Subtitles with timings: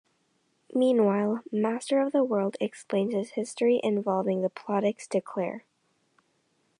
[0.73, 5.63] Meanwhile, Master of the World explains his history involving the Plodex to Claire.